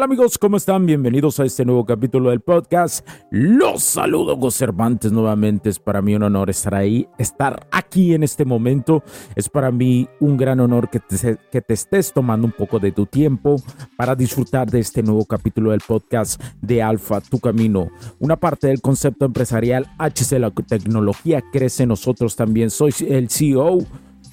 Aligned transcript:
Tal 0.00 0.04
amigos? 0.04 0.38
¿Cómo 0.38 0.56
están? 0.56 0.86
Bienvenidos 0.86 1.40
a 1.40 1.44
este 1.44 1.62
nuevo 1.66 1.84
capítulo 1.84 2.30
del 2.30 2.40
podcast. 2.40 3.06
Los 3.30 3.82
saludo, 3.82 4.34
Go 4.38 4.50
Cervantes, 4.50 5.12
nuevamente. 5.12 5.68
Es 5.68 5.78
para 5.78 6.00
mí 6.00 6.14
un 6.14 6.22
honor 6.22 6.48
estar 6.48 6.74
ahí, 6.74 7.06
estar 7.18 7.66
aquí 7.70 8.14
en 8.14 8.22
este 8.22 8.46
momento. 8.46 9.02
Es 9.36 9.50
para 9.50 9.70
mí 9.70 10.08
un 10.18 10.38
gran 10.38 10.58
honor 10.60 10.88
que 10.88 11.00
te, 11.00 11.36
que 11.52 11.60
te 11.60 11.74
estés 11.74 12.14
tomando 12.14 12.46
un 12.46 12.52
poco 12.52 12.78
de 12.78 12.92
tu 12.92 13.04
tiempo 13.04 13.56
para 13.98 14.16
disfrutar 14.16 14.70
de 14.70 14.80
este 14.80 15.02
nuevo 15.02 15.26
capítulo 15.26 15.72
del 15.72 15.82
podcast 15.86 16.42
de 16.62 16.82
Alfa, 16.82 17.20
tu 17.20 17.38
camino. 17.38 17.90
Una 18.20 18.36
parte 18.36 18.68
del 18.68 18.80
concepto 18.80 19.26
empresarial 19.26 19.86
HC, 19.98 20.38
la 20.38 20.50
tecnología 20.50 21.42
crece 21.52 21.84
nosotros 21.84 22.36
también. 22.36 22.70
Soy 22.70 22.94
el 23.06 23.28
CEO 23.28 23.80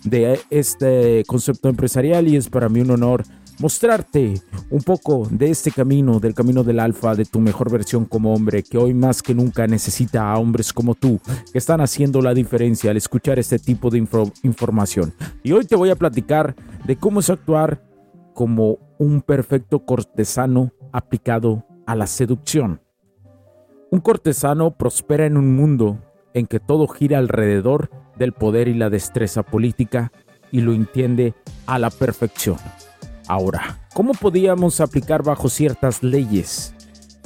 de 0.06 0.40
este 0.50 1.26
concepto 1.28 1.68
empresarial 1.68 2.26
y 2.30 2.38
es 2.38 2.50
para 2.50 2.70
mí 2.70 2.80
un 2.80 2.92
honor 2.92 3.26
mostrarte 3.60 4.42
un 4.70 4.82
poco 4.82 5.28
de 5.30 5.50
este 5.50 5.72
camino, 5.72 6.20
del 6.20 6.34
camino 6.34 6.64
del 6.64 6.80
alfa, 6.80 7.16
de 7.16 7.26
tu 7.26 7.40
mejor 7.40 7.72
versión 7.72 8.06
como 8.06 8.34
hombre, 8.34 8.64
que 8.64 8.78
hoy 8.78 8.94
más 8.94 9.22
que 9.22 9.34
nunca 9.34 9.68
necesita 9.68 10.32
a 10.32 10.38
hombres 10.38 10.74
como 10.74 10.96
tú, 10.96 11.20
que 11.52 11.58
están 11.58 11.82
haciendo 11.82 12.22
la 12.22 12.34
diferencia 12.34 12.92
al 12.92 12.98
escuchar 12.98 13.40
este 13.40 13.60
tipo 13.60 13.90
de 13.90 14.06
información. 14.44 15.14
Y 15.44 15.52
hoy 15.52 15.66
te 15.66 15.76
voy 15.76 15.90
a 15.90 15.96
platicar 15.96 16.56
de 16.86 16.96
cómo 16.98 17.20
es 17.20 17.30
actuar 17.30 17.84
como 18.34 18.78
un 19.00 19.22
perfecto 19.22 19.86
cortesano 19.86 20.72
aplicado 20.92 21.66
a 21.86 21.96
la 21.96 22.08
seducción. 22.08 22.82
Un 23.90 24.00
cortesano 24.00 24.72
prospera 24.72 25.26
en 25.26 25.38
un 25.38 25.56
mundo 25.56 26.00
en 26.34 26.46
que 26.46 26.60
todo 26.60 26.88
gira 26.88 27.18
alrededor 27.18 27.90
del 28.18 28.34
poder 28.34 28.68
y 28.68 28.74
la 28.74 28.90
destreza 28.90 29.44
política 29.44 30.12
y 30.52 30.62
lo 30.62 30.74
entiende 30.74 31.34
a 31.66 31.80
la 31.80 31.90
perfección. 31.90 32.58
Ahora, 33.28 33.78
¿cómo 33.94 34.14
podíamos 34.14 34.80
aplicar 34.80 35.22
bajo 35.22 35.50
ciertas 35.50 36.02
leyes? 36.02 36.74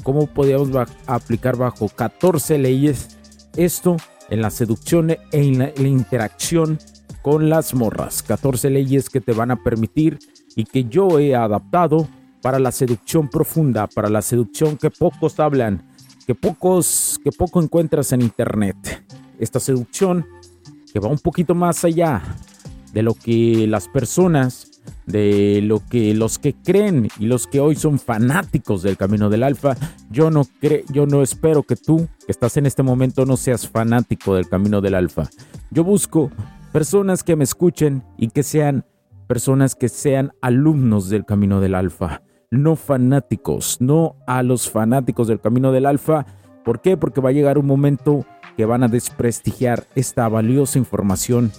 ¿Cómo 0.02 0.26
podíamos 0.26 0.70
aplicar 1.06 1.58
bajo 1.58 1.90
14 1.90 2.58
leyes 2.58 3.20
esto 3.56 3.98
en 4.30 4.42
la 4.42 4.50
seducción 4.50 5.12
e 5.12 5.20
en 5.32 5.60
la, 5.60 5.72
interacción 5.78 6.80
con 7.22 7.50
las 7.50 7.76
morras? 7.76 8.24
14 8.24 8.72
leyes 8.72 9.10
que 9.12 9.22
te 9.22 9.34
van 9.34 9.52
a 9.52 9.62
permitir 9.64 10.18
y 10.56 10.66
que 10.66 10.86
yo 10.86 11.20
he 11.20 11.36
adaptado 11.36 12.08
para 12.42 12.58
la 12.58 12.72
seducción 12.72 13.30
profunda, 13.30 13.86
para 13.86 14.10
la 14.10 14.24
seducción 14.24 14.78
que 14.78 14.90
pocos 14.90 15.40
hablan, 15.40 15.88
que 16.26 16.34
pocos 16.34 17.20
que 17.24 17.32
poco 17.32 17.62
encuentras 17.62 18.12
en 18.12 18.22
internet. 18.22 19.06
Esta 19.38 19.60
seducción 19.60 20.26
que 20.92 21.00
va 21.00 21.10
un 21.10 21.20
poquito 21.20 21.54
más 21.54 21.86
allá 21.86 22.24
de 22.92 23.04
lo 23.04 23.14
que 23.14 23.68
las 23.68 23.88
personas 23.88 24.71
de 25.06 25.62
lo 25.64 25.82
que 25.90 26.14
los 26.14 26.40
que 26.40 26.54
creen 26.54 27.10
y 27.20 27.26
los 27.26 27.48
que 27.48 27.60
hoy 27.60 27.76
son 27.76 28.00
fanáticos 28.00 28.84
del 28.84 28.98
camino 28.98 29.30
del 29.30 29.44
alfa, 29.44 29.76
yo 30.10 30.32
no 30.32 30.46
creo, 30.60 30.84
yo 30.92 31.06
no 31.06 31.22
espero 31.22 31.64
que 31.64 31.76
tú, 31.76 32.08
que 32.26 32.32
estás 32.32 32.58
en 32.58 32.66
este 32.66 32.84
momento, 32.84 33.26
no 33.26 33.38
seas 33.38 33.68
fanático 33.68 34.36
del 34.36 34.48
camino 34.48 34.82
del 34.82 34.96
alfa. 34.96 35.30
Yo 35.70 35.84
busco 35.84 36.32
personas 36.72 37.24
que 37.24 37.36
me 37.36 37.44
escuchen 37.44 38.04
y 38.18 38.30
que 38.30 38.44
sean 38.44 38.86
personas 39.28 39.76
que 39.76 39.90
sean 39.90 40.34
alumnos 40.42 41.10
del 41.10 41.26
camino 41.26 41.62
del 41.62 41.76
alfa, 41.76 42.22
no 42.50 42.76
fanáticos, 42.76 43.78
no 43.80 44.18
a 44.28 44.44
los 44.44 44.70
fanáticos 44.70 45.28
del 45.28 45.40
camino 45.40 45.72
del 45.72 45.86
alfa. 45.86 46.26
¿Por 46.66 46.82
qué? 46.82 46.98
Porque 46.98 47.22
va 47.22 47.30
a 47.30 47.34
llegar 47.34 47.58
un 47.58 47.66
momento 47.66 48.26
que 48.58 48.66
van 48.66 48.84
a 48.84 48.88
desprestigiar 48.88 49.86
esta 49.96 50.28
valiosa 50.28 50.78
información 50.78 51.52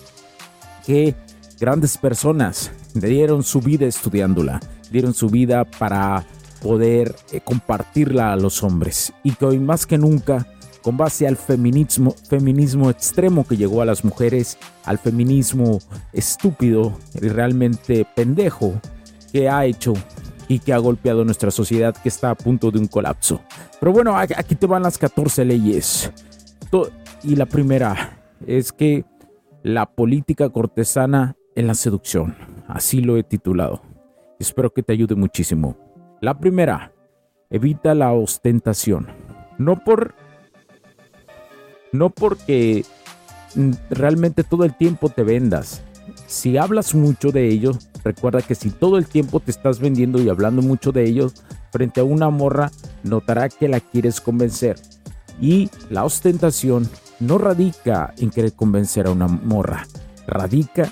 que 0.86 1.14
grandes 1.58 1.96
personas 1.96 2.70
dieron 2.94 3.42
su 3.42 3.60
vida 3.60 3.86
estudiándola, 3.86 4.60
dieron 4.90 5.14
su 5.14 5.28
vida 5.28 5.64
para 5.64 6.24
poder 6.62 7.14
eh, 7.32 7.40
compartirla 7.40 8.32
a 8.32 8.36
los 8.36 8.62
hombres 8.62 9.12
y 9.22 9.32
que 9.32 9.44
hoy 9.44 9.58
más 9.58 9.86
que 9.86 9.98
nunca 9.98 10.46
con 10.82 10.96
base 10.96 11.26
al 11.26 11.36
feminismo, 11.36 12.14
feminismo 12.28 12.90
extremo 12.90 13.46
que 13.46 13.56
llegó 13.56 13.82
a 13.82 13.86
las 13.86 14.04
mujeres, 14.04 14.58
al 14.84 14.98
feminismo 14.98 15.78
estúpido 16.12 16.92
y 17.14 17.28
realmente 17.28 18.06
pendejo 18.16 18.80
que 19.32 19.48
ha 19.48 19.64
hecho 19.64 19.94
y 20.48 20.58
que 20.58 20.72
ha 20.72 20.78
golpeado 20.78 21.24
nuestra 21.24 21.50
sociedad 21.50 21.96
que 21.96 22.08
está 22.08 22.30
a 22.30 22.34
punto 22.34 22.70
de 22.70 22.78
un 22.78 22.88
colapso. 22.88 23.40
Pero 23.80 23.92
bueno, 23.92 24.16
aquí 24.16 24.54
te 24.54 24.66
van 24.66 24.82
las 24.82 24.98
14 24.98 25.44
leyes. 25.44 26.10
Y 27.22 27.36
la 27.36 27.46
primera 27.46 28.18
es 28.46 28.72
que 28.72 29.04
la 29.62 29.86
política 29.86 30.50
cortesana 30.50 31.36
en 31.54 31.66
la 31.68 31.74
seducción. 31.74 32.34
Así 32.68 33.00
lo 33.00 33.16
he 33.16 33.22
titulado. 33.22 33.82
Espero 34.38 34.72
que 34.72 34.82
te 34.82 34.92
ayude 34.92 35.14
muchísimo. 35.14 35.76
La 36.20 36.38
primera, 36.38 36.92
evita 37.50 37.94
la 37.94 38.12
ostentación. 38.12 39.08
No 39.58 39.82
por 39.84 40.14
no 41.92 42.10
porque 42.10 42.84
realmente 43.90 44.44
todo 44.44 44.64
el 44.64 44.74
tiempo 44.74 45.10
te 45.10 45.22
vendas. 45.22 45.82
Si 46.26 46.56
hablas 46.56 46.94
mucho 46.94 47.30
de 47.30 47.48
ello, 47.48 47.72
recuerda 48.02 48.40
que 48.40 48.54
si 48.54 48.70
todo 48.70 48.96
el 48.96 49.06
tiempo 49.06 49.40
te 49.40 49.50
estás 49.50 49.78
vendiendo 49.78 50.20
y 50.20 50.30
hablando 50.30 50.62
mucho 50.62 50.90
de 50.90 51.04
ello 51.04 51.30
frente 51.70 52.00
a 52.00 52.04
una 52.04 52.30
morra, 52.30 52.70
notará 53.02 53.48
que 53.50 53.68
la 53.68 53.80
quieres 53.80 54.20
convencer. 54.20 54.76
Y 55.40 55.70
la 55.90 56.04
ostentación 56.04 56.88
no 57.20 57.38
radica 57.38 58.14
en 58.16 58.30
querer 58.30 58.54
convencer 58.54 59.06
a 59.06 59.10
una 59.10 59.28
morra, 59.28 59.86
radica 60.26 60.90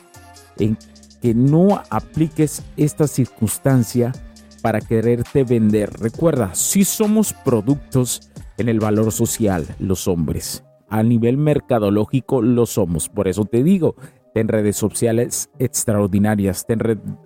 en 0.58 0.76
que 1.20 1.34
no 1.34 1.82
apliques 1.91 2.62
esta 2.76 3.06
circunstancia 3.06 4.12
para 4.62 4.81
quererte 4.81 5.44
vender. 5.44 5.91
Recuerda, 5.98 6.54
si 6.54 6.84
somos 6.84 7.32
productos 7.32 8.31
en 8.58 8.69
el 8.69 8.81
valor 8.81 9.12
social, 9.12 9.67
los 9.78 10.08
hombres. 10.08 10.64
A 10.88 11.02
nivel 11.02 11.37
mercadológico 11.37 12.43
lo 12.43 12.67
somos. 12.67 13.08
Por 13.08 13.28
eso 13.28 13.44
te 13.44 13.62
digo, 13.62 13.94
ten 14.34 14.49
redes 14.49 14.76
sociales 14.76 15.50
extraordinarias, 15.58 16.67
ten 16.67 16.81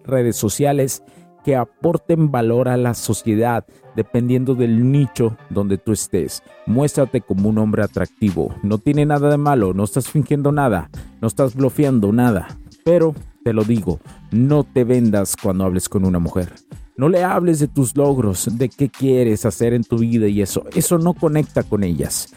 redes 0.05 0.37
sociales 0.37 1.03
que 1.45 1.57
aporten 1.57 2.31
valor 2.31 2.69
a 2.69 2.77
la 2.77 2.95
sociedad 2.95 3.65
dependiendo 3.95 4.55
del 4.55 4.91
nicho 4.91 5.37
donde 5.51 5.79
tú 5.79 5.93
estés. 5.93 6.43
Muéstrate 6.67 7.21
como 7.21 7.49
un 7.49 7.59
hombre 7.59 7.83
atractivo. 7.83 8.55
No 8.63 8.79
tiene 8.79 9.07
nada 9.07 9.31
de 9.31 9.37
malo, 9.37 9.75
no 9.75 9.85
estás 9.85 10.09
fingiendo 10.09 10.53
nada, 10.53 10.91
no 11.21 11.29
estás 11.29 11.55
bloqueando 11.55 12.13
nada. 12.13 12.49
Pero 12.85 13.15
te 13.45 13.53
lo 13.53 13.63
digo, 13.63 14.01
no 14.33 14.65
te 14.65 14.85
vendas 14.85 15.37
cuando 15.37 15.65
hables 15.65 15.89
con 15.89 16.05
una 16.05 16.19
mujer. 16.19 16.53
No 16.97 17.09
le 17.09 17.23
hables 17.23 17.59
de 17.59 17.69
tus 17.69 17.97
logros, 17.97 18.49
de 18.57 18.69
qué 18.69 18.89
quieres 18.89 19.45
hacer 19.45 19.75
en 19.75 19.85
tu 19.85 19.99
vida 19.99 20.27
y 20.29 20.41
eso. 20.41 20.65
Eso 20.75 20.99
no 20.99 21.13
conecta 21.13 21.63
con 21.63 21.85
ellas. 21.85 22.35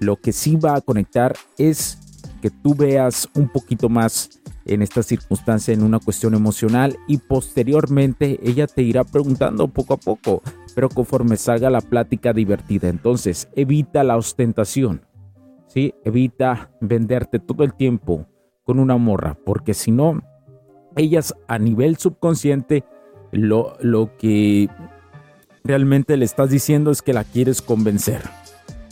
Lo 0.00 0.16
que 0.16 0.32
sí 0.32 0.56
va 0.56 0.76
a 0.76 0.80
conectar 0.80 1.34
es 1.56 1.98
que 2.42 2.50
tú 2.50 2.74
veas 2.74 3.28
un 3.34 3.48
poquito 3.48 3.88
más 3.88 4.42
en 4.64 4.82
esta 4.82 5.02
circunstancia 5.02 5.72
en 5.72 5.82
una 5.82 5.98
cuestión 5.98 6.34
emocional 6.34 6.98
y 7.08 7.18
posteriormente 7.18 8.38
ella 8.42 8.66
te 8.66 8.82
irá 8.82 9.04
preguntando 9.04 9.68
poco 9.68 9.94
a 9.94 9.96
poco, 9.96 10.42
pero 10.74 10.88
conforme 10.88 11.36
salga 11.36 11.70
la 11.70 11.80
plática 11.80 12.32
divertida. 12.32 12.88
Entonces, 12.88 13.48
evita 13.54 14.04
la 14.04 14.16
ostentación. 14.16 15.02
¿sí? 15.68 15.94
Evita 16.04 16.70
venderte 16.80 17.38
todo 17.38 17.64
el 17.64 17.74
tiempo 17.74 18.26
con 18.64 18.78
una 18.78 18.96
morra, 18.96 19.36
porque 19.44 19.74
si 19.74 19.90
no, 19.90 20.22
ellas 20.96 21.34
a 21.48 21.58
nivel 21.58 21.96
subconsciente, 21.96 22.84
lo, 23.30 23.76
lo 23.80 24.16
que 24.16 24.68
realmente 25.64 26.16
le 26.16 26.24
estás 26.24 26.50
diciendo 26.50 26.90
es 26.90 27.02
que 27.02 27.12
la 27.12 27.24
quieres 27.24 27.62
convencer. 27.62 28.22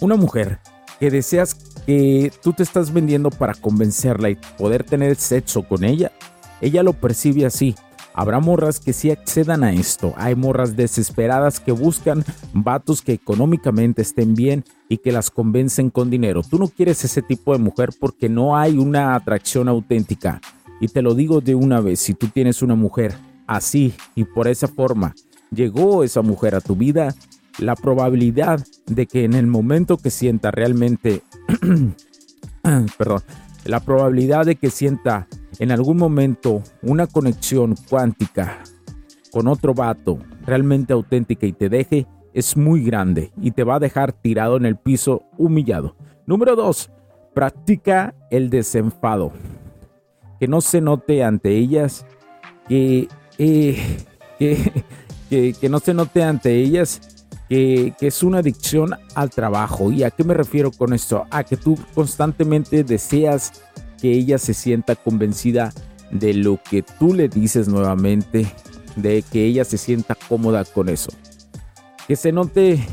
Una 0.00 0.16
mujer 0.16 0.60
que 0.98 1.10
deseas 1.10 1.54
que 1.86 2.32
tú 2.42 2.52
te 2.52 2.62
estás 2.62 2.92
vendiendo 2.92 3.30
para 3.30 3.54
convencerla 3.54 4.30
y 4.30 4.38
poder 4.58 4.84
tener 4.84 5.16
sexo 5.16 5.62
con 5.62 5.84
ella, 5.84 6.12
ella 6.60 6.82
lo 6.82 6.92
percibe 6.92 7.46
así. 7.46 7.74
Habrá 8.12 8.40
morras 8.40 8.80
que 8.80 8.92
sí 8.92 9.10
accedan 9.10 9.62
a 9.62 9.72
esto. 9.72 10.12
Hay 10.16 10.34
morras 10.34 10.76
desesperadas 10.76 11.60
que 11.60 11.72
buscan 11.72 12.24
vatos 12.52 13.02
que 13.02 13.12
económicamente 13.12 14.02
estén 14.02 14.34
bien 14.34 14.64
y 14.88 14.98
que 14.98 15.12
las 15.12 15.30
convencen 15.30 15.90
con 15.90 16.10
dinero. 16.10 16.42
Tú 16.42 16.58
no 16.58 16.68
quieres 16.68 17.04
ese 17.04 17.22
tipo 17.22 17.52
de 17.52 17.60
mujer 17.60 17.90
porque 17.98 18.28
no 18.28 18.56
hay 18.56 18.78
una 18.78 19.14
atracción 19.14 19.68
auténtica. 19.68 20.40
Y 20.80 20.88
te 20.88 21.02
lo 21.02 21.14
digo 21.14 21.40
de 21.40 21.54
una 21.54 21.80
vez, 21.80 22.00
si 22.00 22.14
tú 22.14 22.28
tienes 22.28 22.62
una 22.62 22.74
mujer 22.74 23.14
así 23.46 23.94
y 24.14 24.24
por 24.24 24.48
esa 24.48 24.66
forma 24.68 25.14
llegó 25.52 26.04
esa 26.04 26.22
mujer 26.22 26.54
a 26.54 26.60
tu 26.60 26.74
vida, 26.74 27.14
la 27.58 27.76
probabilidad 27.76 28.64
de 28.86 29.06
que 29.06 29.24
en 29.24 29.34
el 29.34 29.46
momento 29.46 29.98
que 29.98 30.10
sienta 30.10 30.50
realmente, 30.50 31.22
perdón, 32.98 33.22
la 33.64 33.80
probabilidad 33.80 34.46
de 34.46 34.56
que 34.56 34.70
sienta 34.70 35.28
en 35.58 35.70
algún 35.70 35.98
momento 35.98 36.62
una 36.82 37.06
conexión 37.06 37.74
cuántica 37.88 38.62
con 39.30 39.46
otro 39.48 39.74
vato 39.74 40.18
realmente 40.46 40.92
auténtica 40.92 41.46
y 41.46 41.52
te 41.52 41.68
deje 41.68 42.06
es 42.32 42.56
muy 42.56 42.82
grande 42.82 43.32
y 43.40 43.50
te 43.50 43.64
va 43.64 43.76
a 43.76 43.80
dejar 43.80 44.12
tirado 44.12 44.56
en 44.56 44.64
el 44.64 44.76
piso 44.76 45.22
humillado. 45.36 45.96
Número 46.26 46.56
2. 46.56 46.90
Practica 47.34 48.14
el 48.30 48.50
desenfado. 48.50 49.32
Que 50.40 50.48
no 50.48 50.60
se 50.60 50.80
note 50.80 51.22
ante 51.22 51.56
ellas 51.56 52.04
que, 52.66 53.08
eh, 53.38 53.98
que, 55.28 55.54
que, 55.60 55.68
no 55.68 55.78
se 55.78 55.94
note 55.94 56.24
ante 56.24 56.56
ellas 56.56 57.28
que, 57.48 57.94
que, 57.98 58.08
es 58.08 58.22
una 58.22 58.38
adicción 58.38 58.96
al 59.14 59.30
trabajo. 59.30 59.92
¿Y 59.92 60.02
a 60.02 60.10
qué 60.10 60.24
me 60.24 60.34
refiero 60.34 60.72
con 60.72 60.92
esto? 60.92 61.26
A 61.30 61.44
que 61.44 61.56
tú 61.56 61.78
constantemente 61.94 62.82
deseas 62.82 63.62
que 64.00 64.10
ella 64.10 64.38
se 64.38 64.54
sienta 64.54 64.96
convencida 64.96 65.72
de 66.10 66.34
lo 66.34 66.58
que 66.68 66.82
tú 66.82 67.14
le 67.14 67.28
dices 67.28 67.68
nuevamente, 67.68 68.52
de 68.96 69.22
que 69.22 69.44
ella 69.44 69.64
se 69.64 69.78
sienta 69.78 70.14
cómoda 70.14 70.64
con 70.64 70.88
eso. 70.88 71.12
Que 72.08 72.16
se 72.16 72.32
note 72.32 72.84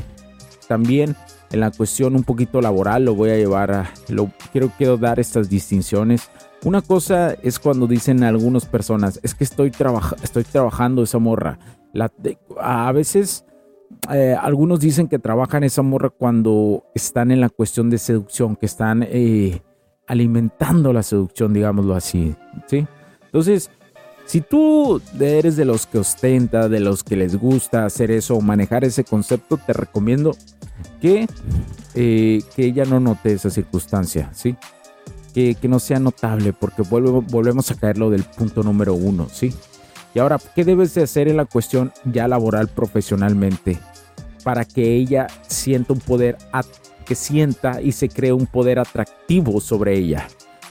también 0.68 1.16
en 1.50 1.60
la 1.60 1.70
cuestión 1.70 2.14
un 2.14 2.24
poquito 2.24 2.60
laboral, 2.60 3.04
lo 3.04 3.14
voy 3.14 3.30
a 3.30 3.36
llevar 3.36 3.72
a, 3.72 3.90
lo 4.08 4.30
quiero, 4.52 4.70
quiero 4.76 4.96
dar 4.96 5.18
estas 5.18 5.48
distinciones. 5.48 6.30
Una 6.64 6.82
cosa 6.82 7.34
es 7.34 7.58
cuando 7.58 7.86
dicen 7.86 8.24
algunas 8.24 8.66
personas, 8.66 9.20
es 9.22 9.34
que 9.34 9.44
estoy, 9.44 9.72
estoy 10.22 10.44
trabajando 10.44 11.02
esa 11.02 11.18
morra. 11.18 11.58
A 12.60 12.90
veces 12.92 13.44
eh, 14.12 14.36
algunos 14.38 14.80
dicen 14.80 15.08
que 15.08 15.18
trabajan 15.18 15.64
esa 15.64 15.82
morra 15.82 16.10
cuando 16.10 16.84
están 16.94 17.30
en 17.30 17.40
la 17.40 17.48
cuestión 17.48 17.90
de 17.90 17.98
seducción, 17.98 18.56
que 18.56 18.66
están 18.66 19.04
eh, 19.08 19.62
alimentando 20.06 20.92
la 20.92 21.02
seducción, 21.02 21.52
digámoslo 21.52 21.94
así, 21.94 22.34
¿sí? 22.66 22.86
Entonces, 23.26 23.70
si 24.24 24.40
tú 24.40 25.00
eres 25.18 25.56
de 25.56 25.64
los 25.64 25.86
que 25.86 25.98
ostenta, 25.98 26.68
de 26.68 26.80
los 26.80 27.04
que 27.04 27.16
les 27.16 27.36
gusta 27.36 27.84
hacer 27.84 28.10
eso 28.10 28.34
o 28.34 28.40
manejar 28.40 28.84
ese 28.84 29.04
concepto, 29.04 29.58
te 29.58 29.72
recomiendo 29.72 30.36
que, 31.00 31.26
eh, 31.94 32.42
que 32.54 32.64
ella 32.64 32.84
no 32.84 33.00
note 33.00 33.32
esa 33.32 33.50
circunstancia, 33.50 34.30
¿sí? 34.34 34.56
Que, 35.34 35.56
no 35.68 35.78
sea 35.78 36.00
notable, 36.00 36.52
porque 36.52 36.82
volvemos 36.82 37.70
a 37.70 37.76
caerlo 37.76 38.10
del 38.10 38.24
punto 38.24 38.62
número 38.62 38.94
uno, 38.94 39.28
¿sí? 39.32 39.54
Y 40.14 40.18
ahora, 40.18 40.38
¿qué 40.54 40.64
debes 40.64 40.94
de 40.94 41.02
hacer 41.02 41.28
en 41.28 41.36
la 41.36 41.44
cuestión 41.44 41.92
ya 42.04 42.26
laboral 42.26 42.68
profesionalmente? 42.68 43.78
Para 44.42 44.64
que 44.64 44.94
ella 44.94 45.28
sienta 45.46 45.92
un 45.92 46.00
poder 46.00 46.38
que 47.04 47.14
sienta 47.14 47.80
y 47.80 47.92
se 47.92 48.08
cree 48.08 48.32
un 48.32 48.46
poder 48.46 48.78
atractivo 48.78 49.60
sobre 49.60 49.96
ella. 49.96 50.26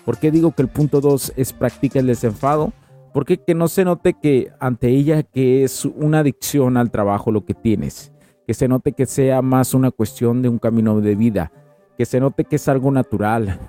¿Por 0.06 0.18
qué 0.18 0.32
digo 0.32 0.52
que 0.52 0.62
el 0.62 0.68
punto 0.68 1.02
2 1.02 1.34
es 1.36 1.52
practica 1.52 2.00
el 2.00 2.08
desenfado? 2.08 2.74
Porque 3.14 3.38
que 3.38 3.56
no 3.56 3.68
se 3.68 3.84
note 3.84 4.14
que 4.14 4.52
ante 4.60 4.90
ella 4.90 5.24
que 5.24 5.64
es 5.64 5.86
una 5.86 6.20
adicción 6.20 6.78
al 6.78 6.92
trabajo 6.92 7.32
lo 7.32 7.44
que 7.46 7.54
tienes. 7.54 8.14
Que 8.46 8.54
se 8.54 8.68
note 8.68 8.94
que 8.94 9.06
sea 9.06 9.42
más 9.42 9.74
una 9.74 9.92
cuestión 9.92 10.42
de 10.42 10.50
un 10.50 10.60
camino 10.60 11.02
de 11.02 11.16
vida. 11.16 11.52
Que 11.98 12.06
se 12.06 12.20
note 12.20 12.46
que 12.46 12.58
es 12.58 12.68
algo 12.68 12.92
natural. 12.92 13.60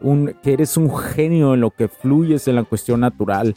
Un, 0.00 0.34
que 0.42 0.52
eres 0.52 0.76
un 0.76 0.94
genio 0.94 1.54
en 1.54 1.60
lo 1.60 1.70
que 1.70 1.88
fluyes 1.88 2.48
en 2.48 2.56
la 2.56 2.64
cuestión 2.64 3.00
natural. 3.00 3.54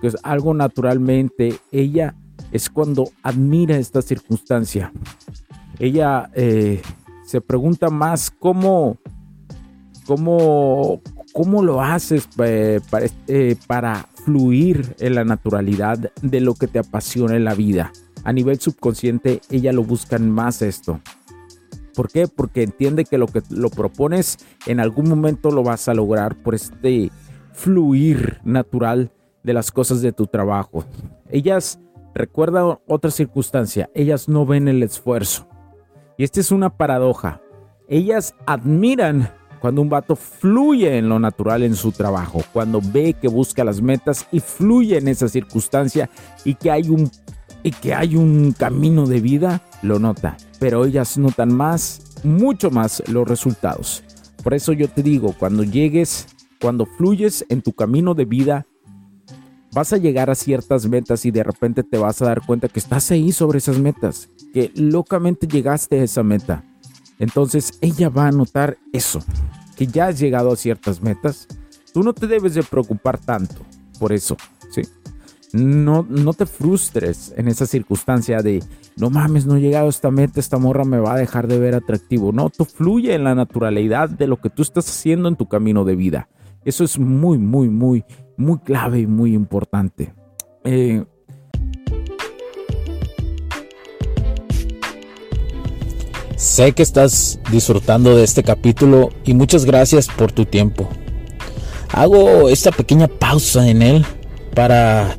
Que 0.00 0.08
es 0.08 0.16
algo 0.22 0.54
naturalmente. 0.54 1.54
Ella 1.72 2.14
es 2.52 2.70
cuando 2.70 3.10
admira 3.22 3.76
esta 3.76 4.02
circunstancia. 4.02 4.92
Ella 5.78 6.30
eh, 6.34 6.82
se 7.24 7.40
pregunta 7.40 7.90
más 7.90 8.30
cómo, 8.30 8.98
cómo, 10.06 11.00
cómo 11.32 11.62
lo 11.62 11.82
haces 11.82 12.28
eh, 12.38 12.80
para, 12.90 13.06
eh, 13.28 13.56
para 13.66 14.06
fluir 14.24 14.94
en 14.98 15.14
la 15.14 15.24
naturalidad 15.24 16.12
de 16.22 16.40
lo 16.40 16.54
que 16.54 16.66
te 16.66 16.78
apasiona 16.78 17.36
en 17.36 17.44
la 17.44 17.54
vida. 17.54 17.92
A 18.24 18.32
nivel 18.32 18.60
subconsciente, 18.60 19.40
ella 19.48 19.72
lo 19.72 19.82
busca 19.84 20.18
más 20.18 20.60
esto. 20.60 21.00
¿Por 22.00 22.10
qué? 22.10 22.28
Porque 22.28 22.62
entiende 22.62 23.04
que 23.04 23.18
lo 23.18 23.26
que 23.26 23.42
lo 23.50 23.68
propones 23.68 24.38
en 24.64 24.80
algún 24.80 25.06
momento 25.06 25.50
lo 25.50 25.62
vas 25.62 25.86
a 25.86 25.92
lograr 25.92 26.34
por 26.34 26.54
este 26.54 27.10
fluir 27.52 28.40
natural 28.42 29.12
de 29.42 29.52
las 29.52 29.70
cosas 29.70 30.00
de 30.00 30.10
tu 30.10 30.26
trabajo. 30.26 30.86
Ellas, 31.28 31.78
recuerda 32.14 32.80
otra 32.86 33.10
circunstancia, 33.10 33.90
ellas 33.94 34.30
no 34.30 34.46
ven 34.46 34.66
el 34.66 34.82
esfuerzo. 34.82 35.46
Y 36.16 36.24
esta 36.24 36.40
es 36.40 36.50
una 36.52 36.70
paradoja. 36.70 37.42
Ellas 37.86 38.34
admiran 38.46 39.30
cuando 39.60 39.82
un 39.82 39.90
vato 39.90 40.16
fluye 40.16 40.96
en 40.96 41.10
lo 41.10 41.18
natural 41.18 41.62
en 41.64 41.76
su 41.76 41.92
trabajo, 41.92 42.40
cuando 42.54 42.80
ve 42.82 43.12
que 43.12 43.28
busca 43.28 43.62
las 43.62 43.82
metas 43.82 44.26
y 44.32 44.40
fluye 44.40 44.96
en 44.96 45.08
esa 45.08 45.28
circunstancia 45.28 46.08
y 46.46 46.54
que 46.54 46.70
hay 46.70 46.88
un 46.88 47.10
y 47.62 47.72
que 47.72 47.92
hay 47.92 48.16
un 48.16 48.52
camino 48.52 49.04
de 49.04 49.20
vida, 49.20 49.60
lo 49.82 49.98
nota, 49.98 50.38
pero 50.60 50.84
ellas 50.84 51.18
notan 51.18 51.52
más, 51.52 52.02
mucho 52.22 52.70
más 52.70 53.02
los 53.08 53.26
resultados. 53.26 54.04
Por 54.44 54.54
eso 54.54 54.72
yo 54.72 54.88
te 54.88 55.02
digo, 55.02 55.34
cuando 55.36 55.64
llegues, 55.64 56.28
cuando 56.60 56.86
fluyes 56.86 57.44
en 57.48 57.62
tu 57.62 57.72
camino 57.72 58.14
de 58.14 58.26
vida, 58.26 58.66
vas 59.72 59.92
a 59.92 59.96
llegar 59.96 60.30
a 60.30 60.34
ciertas 60.34 60.86
metas 60.86 61.24
y 61.24 61.30
de 61.30 61.42
repente 61.42 61.82
te 61.82 61.98
vas 61.98 62.20
a 62.20 62.26
dar 62.26 62.44
cuenta 62.44 62.68
que 62.68 62.78
estás 62.78 63.10
ahí 63.10 63.32
sobre 63.32 63.58
esas 63.58 63.78
metas 63.78 64.28
que 64.52 64.70
locamente 64.74 65.46
llegaste 65.46 66.00
a 66.00 66.04
esa 66.04 66.22
meta. 66.22 66.64
Entonces 67.18 67.78
ella 67.80 68.08
va 68.08 68.28
a 68.28 68.32
notar 68.32 68.78
eso, 68.92 69.22
que 69.76 69.86
ya 69.86 70.08
has 70.08 70.18
llegado 70.18 70.52
a 70.52 70.56
ciertas 70.56 71.00
metas. 71.02 71.46
Tú 71.92 72.02
no 72.02 72.12
te 72.12 72.26
debes 72.26 72.54
de 72.54 72.62
preocupar 72.62 73.18
tanto 73.18 73.62
por 73.98 74.12
eso, 74.12 74.36
¿sí? 74.70 74.82
No, 75.52 76.06
no 76.08 76.32
te 76.32 76.46
frustres 76.46 77.34
en 77.36 77.48
esa 77.48 77.66
circunstancia 77.66 78.40
de, 78.40 78.62
no 78.96 79.10
mames, 79.10 79.46
no 79.46 79.56
he 79.56 79.60
llegado 79.60 79.86
a 79.86 79.90
esta 79.90 80.10
meta, 80.10 80.38
esta 80.38 80.58
morra 80.58 80.84
me 80.84 80.98
va 80.98 81.14
a 81.14 81.18
dejar 81.18 81.48
de 81.48 81.58
ver 81.58 81.74
atractivo. 81.74 82.32
No, 82.32 82.50
tú 82.50 82.64
fluye 82.64 83.14
en 83.14 83.24
la 83.24 83.34
naturalidad 83.34 84.08
de 84.08 84.28
lo 84.28 84.40
que 84.40 84.50
tú 84.50 84.62
estás 84.62 84.88
haciendo 84.88 85.28
en 85.28 85.36
tu 85.36 85.48
camino 85.48 85.84
de 85.84 85.96
vida. 85.96 86.28
Eso 86.64 86.84
es 86.84 86.98
muy, 86.98 87.38
muy, 87.38 87.68
muy, 87.68 88.04
muy 88.36 88.58
clave 88.58 89.00
y 89.00 89.06
muy 89.06 89.34
importante. 89.34 90.14
Eh, 90.64 91.04
Sé 96.40 96.72
que 96.72 96.82
estás 96.82 97.38
disfrutando 97.52 98.16
de 98.16 98.24
este 98.24 98.42
capítulo 98.42 99.10
y 99.26 99.34
muchas 99.34 99.66
gracias 99.66 100.08
por 100.08 100.32
tu 100.32 100.46
tiempo. 100.46 100.88
Hago 101.92 102.48
esta 102.48 102.72
pequeña 102.72 103.08
pausa 103.08 103.68
en 103.68 103.82
él 103.82 104.06
para 104.54 105.18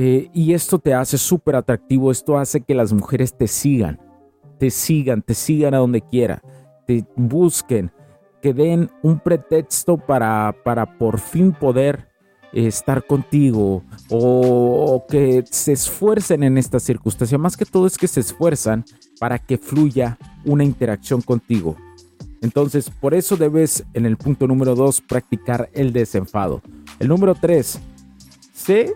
Eh, 0.00 0.30
y 0.32 0.52
esto 0.52 0.78
te 0.78 0.94
hace 0.94 1.18
súper 1.18 1.56
atractivo, 1.56 2.12
esto 2.12 2.38
hace 2.38 2.60
que 2.60 2.72
las 2.72 2.92
mujeres 2.92 3.36
te 3.36 3.48
sigan, 3.48 3.98
te 4.56 4.70
sigan, 4.70 5.22
te 5.22 5.34
sigan 5.34 5.74
a 5.74 5.78
donde 5.78 6.02
quiera, 6.02 6.40
te 6.86 7.04
busquen, 7.16 7.90
que 8.40 8.54
den 8.54 8.92
un 9.02 9.18
pretexto 9.18 9.96
para, 9.96 10.54
para 10.64 10.96
por 10.98 11.18
fin 11.18 11.50
poder 11.50 12.06
estar 12.52 13.04
contigo 13.08 13.82
o, 14.08 15.04
que 15.08 15.42
se 15.50 15.72
esfuercen 15.72 16.44
en 16.44 16.58
esta 16.58 16.78
circunstancia. 16.78 17.36
Más 17.36 17.56
que 17.56 17.64
todo 17.64 17.88
es 17.88 17.98
que 17.98 18.06
se 18.06 18.20
esfuerzan 18.20 18.84
para 19.18 19.40
que 19.40 19.58
fluya 19.58 20.16
una 20.44 20.62
interacción 20.62 21.22
contigo. 21.22 21.74
Entonces, 22.40 22.88
por 22.88 23.14
eso 23.14 23.36
debes 23.36 23.82
en 23.94 24.06
el 24.06 24.16
punto 24.16 24.46
número 24.46 24.76
2 24.76 25.00
practicar 25.00 25.68
el 25.72 25.92
desenfado. 25.92 26.62
El 27.00 27.08
número 27.08 27.34
3, 27.34 27.80
sé, 28.54 28.94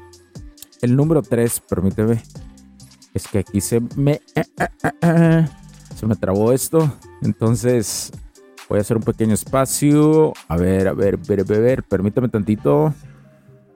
el 0.82 0.96
número 0.96 1.22
3, 1.22 1.60
permíteme, 1.60 2.22
es 3.14 3.28
que 3.28 3.38
aquí 3.38 3.60
se 3.60 3.80
me, 3.96 4.20
eh, 4.34 4.44
eh, 4.58 4.90
eh, 5.00 5.48
se 5.94 6.06
me 6.06 6.16
trabó 6.16 6.52
esto. 6.52 6.92
Entonces, 7.22 8.10
voy 8.68 8.78
a 8.78 8.80
hacer 8.80 8.96
un 8.96 9.04
pequeño 9.04 9.32
espacio. 9.32 10.32
A 10.48 10.56
ver, 10.56 10.88
a 10.88 10.92
ver, 10.92 11.14
a 11.14 11.28
ver, 11.28 11.40
a 11.40 11.44
ver, 11.44 11.82
permítame 11.84 12.28
tantito. 12.28 12.92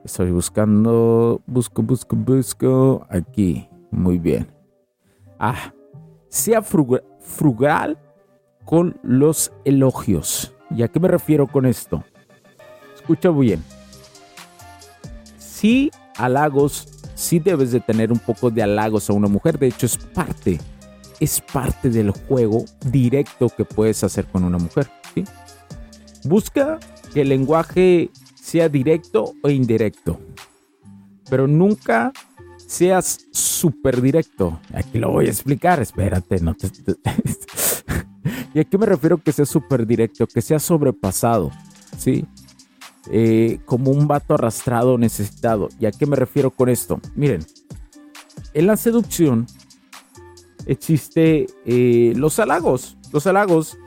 Estoy 0.05 0.33
buscando, 0.33 1.43
busco, 1.47 1.83
busco, 1.83 2.17
busco. 2.17 3.07
Aquí, 3.09 3.69
muy 3.91 4.19
bien. 4.19 4.49
Ah, 5.39 5.73
sea 6.29 6.63
frugal 6.63 7.99
con 8.65 8.99
los 9.03 9.53
elogios. 9.65 10.53
¿Y 10.71 10.83
a 10.83 10.89
qué 10.89 10.99
me 10.99 11.09
refiero 11.09 11.47
con 11.47 11.67
esto? 11.67 12.03
Escucha 12.95 13.31
bien. 13.31 13.63
Sí, 15.39 15.91
halagos, 16.17 16.96
sí 17.17 17.41
debes 17.41 17.73
de 17.73 17.81
tener 17.81 18.13
un 18.13 18.21
poco 18.21 18.51
de 18.51 18.63
halagos 18.63 19.11
a 19.11 19.15
una 19.15 19.27
mujer. 19.27 19.59
De 19.59 19.67
hecho, 19.67 19.87
es 19.87 19.97
parte, 19.97 20.61
es 21.19 21.41
parte 21.41 21.91
del 21.91 22.11
juego 22.11 22.65
directo 22.85 23.49
que 23.49 23.65
puedes 23.65 24.05
hacer 24.05 24.27
con 24.27 24.45
una 24.45 24.59
mujer. 24.59 24.89
Busca 26.25 26.79
que 27.13 27.23
el 27.23 27.31
lenguaje 27.31 28.11
sea 28.35 28.69
directo 28.69 29.33
o 29.43 29.49
indirecto. 29.49 30.21
Pero 31.29 31.49
nunca 31.49 32.13
seas 32.59 33.19
súper 33.33 34.01
directo. 34.01 34.61
Aquí 34.75 34.99
lo 34.99 35.11
voy 35.11 35.27
a 35.27 35.31
explicar. 35.31 35.81
Espérate, 35.81 36.41
no 36.41 36.55
te... 36.55 36.69
¿Y 38.55 38.61
a 38.61 38.65
qué 38.65 38.79
me 38.79 38.87
refiero 38.87 39.19
que 39.19 39.33
sea 39.33 39.47
súper 39.47 39.87
directo? 39.87 40.27
Que 40.27 40.43
sea 40.43 40.59
sobrepasado, 40.59 41.51
¿sí? 41.99 42.27
Eh, 43.11 43.61
como 43.65 43.91
un 43.91 44.09
vato 44.09 44.35
arrastrado 44.35 44.99
necesitado. 44.99 45.69
¿Y 45.79 45.87
a 45.87 45.93
qué 45.93 46.07
me 46.07 46.17
refiero 46.17 46.51
con 46.51 46.69
esto? 46.69 47.01
Miren, 47.15 47.45
en 48.53 48.67
la 48.67 48.77
seducción 48.77 49.47
existe 50.67 51.47
eh, 51.65 52.13
los 52.17 52.39
halagos. 52.39 52.97
Los 53.13 53.27
halagos 53.27 53.79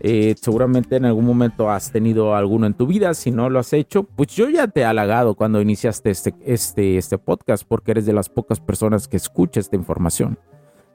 eh, 0.00 0.34
seguramente 0.40 0.96
en 0.96 1.06
algún 1.06 1.24
momento 1.24 1.70
has 1.70 1.90
tenido 1.90 2.34
alguno 2.34 2.66
en 2.66 2.74
tu 2.74 2.86
vida. 2.86 3.14
Si 3.14 3.30
no 3.30 3.48
lo 3.48 3.58
has 3.58 3.72
hecho, 3.72 4.02
pues 4.02 4.28
yo 4.28 4.48
ya 4.48 4.68
te 4.68 4.80
he 4.80 4.84
halagado 4.84 5.34
cuando 5.34 5.60
iniciaste 5.60 6.10
este, 6.10 6.34
este, 6.44 6.98
este 6.98 7.18
podcast 7.18 7.64
porque 7.66 7.92
eres 7.92 8.04
de 8.04 8.12
las 8.12 8.28
pocas 8.28 8.60
personas 8.60 9.08
que 9.08 9.16
escucha 9.16 9.60
esta 9.60 9.76
información. 9.76 10.38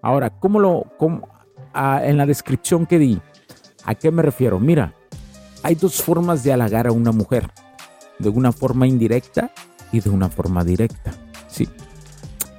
Ahora, 0.03 0.29
¿cómo 0.29 0.59
lo, 0.59 0.85
cómo, 0.97 1.27
en 1.75 2.17
la 2.17 2.25
descripción 2.25 2.85
que 2.85 2.99
di, 2.99 3.21
¿a 3.85 3.95
qué 3.95 4.11
me 4.11 4.21
refiero? 4.21 4.59
Mira, 4.59 4.95
hay 5.63 5.75
dos 5.75 6.01
formas 6.01 6.43
de 6.43 6.53
halagar 6.53 6.87
a 6.87 6.91
una 6.91 7.11
mujer. 7.11 7.51
De 8.21 8.29
una 8.29 8.51
forma 8.51 8.87
indirecta 8.87 9.51
y 9.91 9.99
de 9.99 10.09
una 10.09 10.29
forma 10.29 10.63
directa. 10.63 11.13
Sí. 11.47 11.67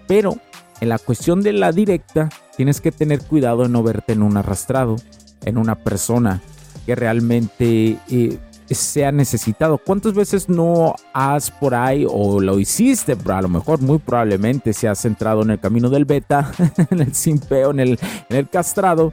Pero 0.06 0.36
en 0.80 0.88
la 0.88 0.98
cuestión 0.98 1.42
de 1.42 1.52
la 1.52 1.72
directa, 1.72 2.28
tienes 2.56 2.80
que 2.80 2.92
tener 2.92 3.22
cuidado 3.22 3.64
en 3.64 3.72
no 3.72 3.82
verte 3.82 4.12
en 4.12 4.22
un 4.22 4.36
arrastrado 4.36 4.96
en 5.44 5.58
una 5.58 5.76
persona 5.76 6.40
que 6.86 6.94
realmente 6.94 7.98
eh, 8.10 8.38
sea 8.70 9.12
necesitado. 9.12 9.78
¿Cuántas 9.78 10.14
veces 10.14 10.48
no 10.48 10.94
has 11.12 11.50
por 11.50 11.74
ahí 11.74 12.06
o 12.08 12.40
lo 12.40 12.58
hiciste? 12.58 13.16
A 13.26 13.42
lo 13.42 13.48
mejor 13.48 13.80
muy 13.80 13.98
probablemente 13.98 14.72
si 14.72 14.86
has 14.86 15.04
entrado 15.04 15.42
en 15.42 15.50
el 15.50 15.60
camino 15.60 15.90
del 15.90 16.04
beta, 16.04 16.50
en 16.90 17.00
el 17.00 17.14
simpeo, 17.14 17.70
en 17.70 17.80
el, 17.80 17.98
en 18.28 18.36
el 18.36 18.48
castrado, 18.48 19.12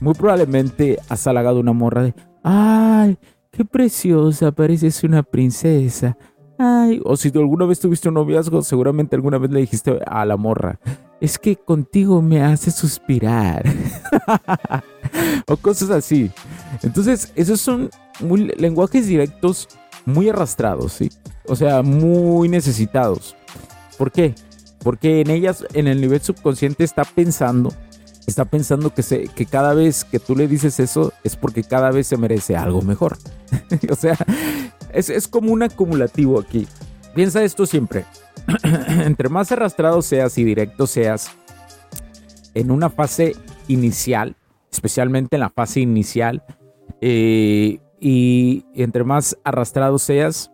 muy 0.00 0.14
probablemente 0.14 0.98
has 1.08 1.26
halagado 1.26 1.60
una 1.60 1.72
morra 1.72 2.02
de, 2.02 2.14
ay, 2.42 3.18
qué 3.50 3.64
preciosa, 3.64 4.52
pareces 4.52 5.02
una 5.04 5.22
princesa. 5.22 6.16
Ay, 6.58 7.00
o 7.04 7.16
si 7.16 7.30
tú 7.30 7.40
alguna 7.40 7.64
vez 7.64 7.80
tuviste 7.80 8.08
un 8.08 8.14
noviazgo, 8.14 8.62
seguramente 8.62 9.16
alguna 9.16 9.38
vez 9.38 9.50
le 9.50 9.60
dijiste 9.60 9.98
a 10.06 10.24
la 10.26 10.36
morra, 10.36 10.78
es 11.20 11.38
que 11.38 11.56
contigo 11.56 12.20
me 12.20 12.42
hace 12.42 12.70
suspirar. 12.70 13.64
o 15.46 15.56
cosas 15.56 15.90
así. 15.90 16.30
Entonces, 16.82 17.32
esos 17.34 17.60
son 17.60 17.90
muy, 18.20 18.52
lenguajes 18.56 19.06
directos 19.06 19.68
muy 20.04 20.28
arrastrados, 20.28 20.92
¿sí? 20.92 21.10
O 21.46 21.56
sea, 21.56 21.82
muy 21.82 22.48
necesitados. 22.48 23.36
¿Por 23.96 24.12
qué? 24.12 24.34
Porque 24.82 25.20
en 25.20 25.30
ellas, 25.30 25.64
en 25.74 25.86
el 25.86 26.00
nivel 26.00 26.20
subconsciente, 26.20 26.84
está 26.84 27.04
pensando, 27.04 27.72
está 28.26 28.44
pensando 28.44 28.92
que, 28.94 29.02
se, 29.02 29.28
que 29.28 29.46
cada 29.46 29.74
vez 29.74 30.04
que 30.04 30.18
tú 30.18 30.36
le 30.36 30.48
dices 30.48 30.80
eso 30.80 31.12
es 31.24 31.36
porque 31.36 31.64
cada 31.64 31.90
vez 31.90 32.06
se 32.06 32.16
merece 32.16 32.56
algo 32.56 32.82
mejor. 32.82 33.16
o 33.90 33.94
sea, 33.94 34.16
es, 34.92 35.10
es 35.10 35.28
como 35.28 35.52
un 35.52 35.62
acumulativo 35.62 36.38
aquí. 36.40 36.66
Piensa 37.14 37.42
esto 37.42 37.66
siempre. 37.66 38.04
Entre 38.88 39.28
más 39.28 39.52
arrastrado 39.52 40.02
seas 40.02 40.36
y 40.38 40.44
directo 40.44 40.86
seas 40.86 41.30
en 42.54 42.70
una 42.70 42.90
fase 42.90 43.36
inicial, 43.68 44.36
especialmente 44.72 45.36
en 45.36 45.40
la 45.40 45.50
fase 45.50 45.80
inicial. 45.80 46.42
Eh, 47.00 47.80
y 48.00 48.64
entre 48.74 49.04
más 49.04 49.36
arrastrado 49.44 49.98
seas, 49.98 50.50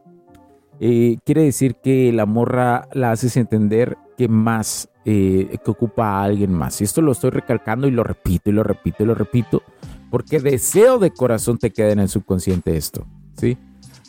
eh, 0.81 1.17
quiere 1.25 1.45
decir 1.45 1.77
que 1.77 2.13
la 2.13 2.27
morra 2.27 2.89
la 2.93 3.13
haces 3.13 3.37
entender 3.37 3.97
que 4.19 4.29
más, 4.29 4.89
eh, 5.05 5.57
que 5.65 5.71
ocupa 5.71 6.09
a 6.09 6.25
alguien 6.25 6.53
más. 6.53 6.81
Y 6.81 6.85
esto 6.85 7.03
lo 7.03 7.13
estoy 7.13 7.31
recalcando 7.31 7.87
y 7.87 7.93
lo 7.93 8.03
repito 8.03 8.51
y 8.51 8.53
lo 8.53 8.63
repito 8.63 9.05
y 9.05 9.07
lo 9.07 9.15
repito, 9.15 9.63
porque 10.11 10.41
deseo 10.41 10.99
de 10.99 11.11
corazón 11.11 11.59
te 11.59 11.71
queda 11.71 11.91
en 11.91 12.01
el 12.01 12.09
subconsciente 12.09 12.77
esto, 12.77 13.07
¿sí? 13.37 13.57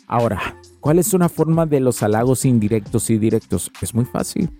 Ahora, 0.06 0.58
¿cuál 0.80 0.98
es 0.98 1.12
una 1.12 1.28
forma 1.28 1.66
de 1.66 1.80
los 1.80 2.02
halagos 2.02 2.44
indirectos 2.44 3.10
y 3.10 3.18
directos? 3.18 3.70
Es 3.82 3.94
muy 3.94 4.04
fácil. 4.04 4.50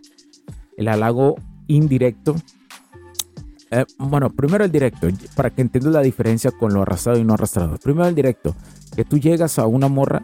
El 0.76 0.88
halago 0.88 1.36
indirecto 1.66 2.36
eh, 3.70 3.84
bueno, 3.98 4.30
primero 4.30 4.64
el 4.64 4.72
directo, 4.72 5.08
para 5.34 5.50
que 5.50 5.60
entiendas 5.60 5.92
la 5.92 6.00
diferencia 6.00 6.50
con 6.50 6.72
lo 6.72 6.82
arrastrado 6.82 7.18
y 7.18 7.24
no 7.24 7.34
arrastrado. 7.34 7.76
Primero 7.78 8.08
el 8.08 8.14
directo, 8.14 8.54
que 8.96 9.04
tú 9.04 9.18
llegas 9.18 9.58
a 9.58 9.66
una 9.66 9.88
morra 9.88 10.22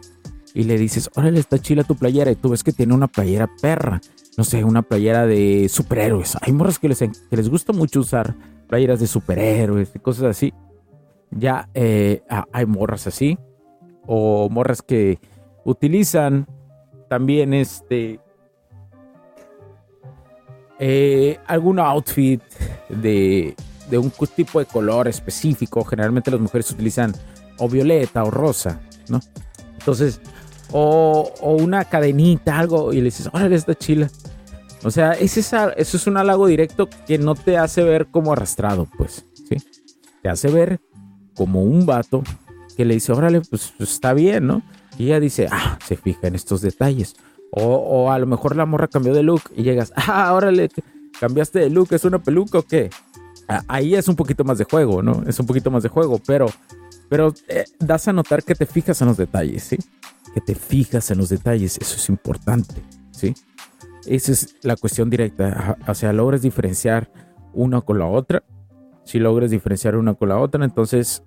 y 0.53 0.63
le 0.63 0.77
dices, 0.77 1.09
órale, 1.15 1.39
está 1.39 1.59
chila 1.59 1.83
tu 1.83 1.95
playera, 1.95 2.31
y 2.31 2.35
tú 2.35 2.49
ves 2.49 2.63
que 2.63 2.71
tiene 2.71 2.93
una 2.93 3.07
playera 3.07 3.49
perra, 3.61 4.01
no 4.37 4.43
sé, 4.43 4.63
una 4.63 4.81
playera 4.81 5.27
de 5.27 5.67
superhéroes. 5.69 6.37
Hay 6.41 6.53
morras 6.53 6.79
que 6.79 6.89
les, 6.89 6.99
que 6.99 7.37
les 7.37 7.49
gusta 7.49 7.73
mucho 7.73 7.99
usar 7.99 8.35
playeras 8.67 8.99
de 8.99 9.07
superhéroes 9.07 9.91
y 9.93 9.99
cosas 9.99 10.25
así. 10.25 10.53
Ya 11.37 11.69
eh, 11.73 12.23
hay 12.51 12.65
morras 12.65 13.07
así, 13.07 13.37
o 14.07 14.49
morras 14.49 14.81
que 14.81 15.19
utilizan 15.65 16.47
también 17.09 17.53
este 17.53 18.19
eh, 20.79 21.39
algún 21.47 21.79
outfit 21.79 22.41
de, 22.89 23.55
un 23.91 24.11
tipo 24.35 24.59
de 24.59 24.65
color 24.65 25.07
específico. 25.07 25.83
Generalmente 25.83 26.31
las 26.31 26.39
mujeres 26.39 26.71
utilizan 26.71 27.13
o 27.57 27.69
violeta 27.69 28.23
o 28.23 28.31
rosa, 28.31 28.81
¿no? 29.09 29.19
Entonces, 29.73 30.19
o, 30.71 31.31
una 31.41 31.85
cadenita, 31.85 32.57
algo, 32.57 32.91
y 32.91 32.97
le 32.97 33.03
dices, 33.03 33.29
órale, 33.31 33.55
está 33.55 33.75
chila. 33.75 34.09
O 34.83 34.91
sea, 34.91 35.13
es 35.13 35.37
eso 35.37 35.71
es 35.75 36.07
un 36.07 36.17
halago 36.17 36.47
directo 36.47 36.89
que 37.07 37.17
no 37.17 37.35
te 37.35 37.57
hace 37.57 37.83
ver 37.83 38.07
como 38.07 38.33
arrastrado, 38.33 38.87
pues, 38.97 39.25
¿sí? 39.49 39.57
Te 40.21 40.29
hace 40.29 40.49
ver 40.49 40.79
como 41.35 41.63
un 41.63 41.85
vato 41.85 42.23
que 42.75 42.85
le 42.85 42.95
dice, 42.95 43.11
órale, 43.11 43.41
pues, 43.41 43.73
pues 43.77 43.91
está 43.91 44.13
bien, 44.13 44.47
¿no? 44.47 44.61
Y 44.97 45.07
ella 45.07 45.19
dice, 45.19 45.47
ah, 45.51 45.77
se 45.85 45.95
fija 45.95 46.27
en 46.27 46.35
estos 46.35 46.61
detalles. 46.61 47.15
O, 47.51 48.11
a 48.11 48.19
lo 48.19 48.25
mejor 48.27 48.55
la 48.55 48.65
morra 48.65 48.87
cambió 48.87 49.13
de 49.13 49.23
look 49.23 49.43
y 49.55 49.63
llegas, 49.63 49.93
ah, 49.95 50.33
órale, 50.33 50.69
cambiaste 51.19 51.59
de 51.59 51.69
look, 51.69 51.87
¿es 51.91 52.03
una 52.03 52.19
peluca 52.21 52.59
o 52.59 52.63
qué? 52.63 52.89
Ahí 53.67 53.95
es 53.95 54.07
un 54.07 54.15
poquito 54.15 54.43
más 54.43 54.57
de 54.57 54.65
juego, 54.65 55.03
¿no? 55.03 55.23
Es 55.27 55.39
un 55.39 55.45
poquito 55.45 55.69
más 55.71 55.83
de 55.83 55.89
juego, 55.89 56.19
pero, 56.25 56.47
pero 57.09 57.33
eh, 57.47 57.65
das 57.79 58.07
a 58.07 58.13
notar 58.13 58.43
que 58.43 58.55
te 58.55 58.65
fijas 58.65 59.01
en 59.01 59.07
los 59.07 59.17
detalles, 59.17 59.63
¿sí? 59.63 59.77
Que 60.33 60.41
te 60.41 60.55
fijas 60.55 61.11
en 61.11 61.19
los 61.19 61.29
detalles, 61.29 61.77
eso 61.77 61.95
es 61.95 62.09
importante, 62.09 62.81
¿sí? 63.11 63.35
Esa 64.05 64.31
es 64.31 64.55
la 64.61 64.75
cuestión 64.75 65.09
directa, 65.09 65.77
o 65.87 65.93
sea, 65.93 66.11
logres 66.11 66.41
diferenciar 66.41 67.09
una 67.53 67.81
con 67.81 67.99
la 67.99 68.07
otra. 68.07 68.43
Si 69.05 69.19
logres 69.19 69.51
diferenciar 69.51 69.95
una 69.95 70.15
con 70.15 70.29
la 70.29 70.39
otra, 70.39 70.65
entonces, 70.65 71.23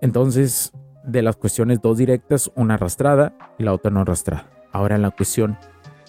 entonces 0.00 0.72
de 1.04 1.22
las 1.22 1.36
cuestiones 1.36 1.80
dos 1.80 1.98
directas, 1.98 2.50
una 2.54 2.74
arrastrada 2.74 3.34
y 3.58 3.64
la 3.64 3.72
otra 3.72 3.90
no 3.90 4.00
arrastrada. 4.00 4.50
Ahora 4.72 4.96
en 4.96 5.02
la 5.02 5.10
cuestión 5.10 5.56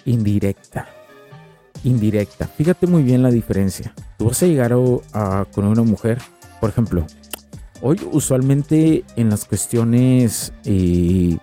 indirecta. 0.06 0.88
indirecta. 1.84 2.48
Fíjate 2.48 2.88
muy 2.88 3.04
bien 3.04 3.24
la 3.24 3.32
diferencia. 3.32 3.94
Tú 4.18 4.26
vas 4.26 4.42
a 4.44 4.48
llegar 4.48 4.74
a, 5.14 5.46
con 5.54 5.66
una 5.66 5.84
mujer, 5.84 6.20
por 6.60 6.70
ejemplo, 6.70 7.06
hoy 7.82 8.00
usualmente 8.12 9.04
en 9.16 9.30
las 9.30 9.46
cuestiones, 9.46 10.54
eh, 10.66 11.38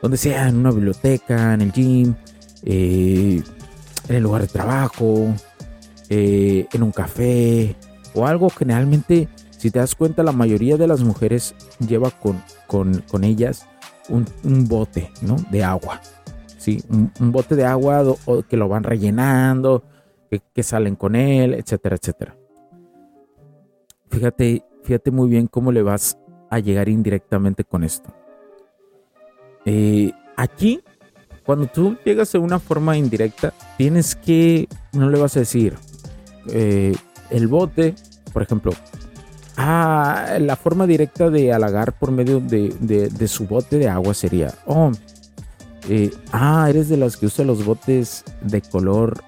donde 0.00 0.16
sea, 0.16 0.48
en 0.48 0.56
una 0.56 0.70
biblioteca, 0.70 1.54
en 1.54 1.60
el 1.60 1.72
gym, 1.72 2.14
eh, 2.64 3.42
en 4.08 4.16
el 4.16 4.22
lugar 4.22 4.42
de 4.42 4.48
trabajo, 4.48 5.34
eh, 6.08 6.66
en 6.72 6.82
un 6.82 6.92
café 6.92 7.76
o 8.14 8.26
algo, 8.26 8.50
generalmente, 8.50 9.28
si 9.50 9.70
te 9.70 9.78
das 9.78 9.94
cuenta, 9.94 10.22
la 10.22 10.32
mayoría 10.32 10.76
de 10.76 10.86
las 10.86 11.02
mujeres 11.02 11.54
lleva 11.86 12.10
con, 12.10 12.42
con, 12.66 13.24
ellas 13.24 13.66
un, 14.08 14.24
bote 14.68 15.10
¿no? 15.22 15.36
de 15.50 15.64
agua. 15.64 16.00
¿sí? 16.58 16.82
Un, 16.88 17.32
bote 17.32 17.56
de 17.56 17.64
agua 17.64 18.04
que 18.48 18.56
lo 18.56 18.68
van 18.68 18.84
rellenando, 18.84 19.84
que, 20.54 20.62
salen 20.62 20.96
con 20.96 21.16
él, 21.16 21.54
etcétera, 21.54 21.96
etcétera. 21.96 22.36
Fíjate, 24.10 24.64
fíjate 24.82 25.10
muy 25.10 25.28
bien 25.28 25.46
cómo 25.46 25.72
le 25.72 25.82
vas 25.82 26.18
a 26.50 26.58
llegar 26.58 26.88
indirectamente 26.88 27.64
con 27.64 27.84
esto. 27.84 28.12
Eh, 29.64 30.12
aquí 30.36 30.82
cuando 31.50 31.66
tú 31.66 31.96
llegas 32.04 32.30
de 32.30 32.38
una 32.38 32.60
forma 32.60 32.96
indirecta, 32.96 33.52
tienes 33.76 34.14
que, 34.14 34.68
no 34.92 35.10
le 35.10 35.18
vas 35.18 35.36
a 35.36 35.40
decir, 35.40 35.74
eh, 36.48 36.94
el 37.30 37.48
bote, 37.48 37.94
por 38.32 38.42
ejemplo, 38.42 38.72
ah, 39.56 40.36
la 40.40 40.56
forma 40.56 40.86
directa 40.86 41.30
de 41.30 41.52
halagar 41.52 41.98
por 41.98 42.10
medio 42.10 42.40
de, 42.40 43.28
su 43.28 43.46
bote 43.46 43.78
de 43.78 43.88
agua 43.88 44.14
sería, 44.14 44.54
oh, 44.66 44.92
eh, 45.88 46.10
ah, 46.32 46.66
eres 46.68 46.88
de 46.88 46.96
las 46.96 47.16
que 47.16 47.26
usa 47.26 47.44
los 47.44 47.64
botes 47.64 48.24
de 48.42 48.60
color, 48.60 49.22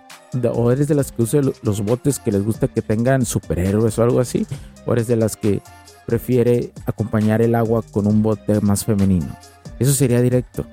o 0.55 0.73
eres 0.73 0.89
de 0.89 0.95
las 0.95 1.13
que 1.13 1.23
usa 1.23 1.41
los 1.63 1.81
botes 1.83 2.19
que 2.19 2.33
les 2.33 2.45
gusta 2.45 2.69
que 2.69 2.83
tengan 2.83 3.25
superhéroes 3.25 3.99
o 3.99 4.03
algo 4.03 4.21
así, 4.21 4.47
o 4.87 4.93
eres 4.93 5.07
de 5.07 5.17
las 5.17 5.37
que 5.37 5.61
prefiere 6.07 6.73
acompañar 6.87 7.43
el 7.43 7.55
agua 7.55 7.83
con 7.91 8.07
un 8.07 8.23
bote 8.23 8.61
más 8.61 8.85
femenino. 8.85 9.37
Eso 9.79 9.93
sería 9.93 10.21
directo. 10.21 10.67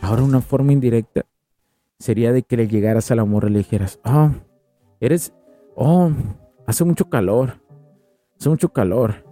Ahora 0.00 0.22
una 0.22 0.40
forma 0.40 0.72
indirecta 0.72 1.24
sería 1.98 2.32
de 2.32 2.42
que 2.42 2.56
le 2.56 2.68
llegaras 2.68 3.10
al 3.10 3.20
amor 3.20 3.46
y 3.46 3.52
le 3.52 3.58
dijeras, 3.58 4.00
oh, 4.04 4.30
eres, 5.00 5.32
oh, 5.76 6.10
hace 6.66 6.84
mucho 6.84 7.08
calor, 7.08 7.60
hace 8.38 8.48
mucho 8.48 8.70
calor. 8.70 9.24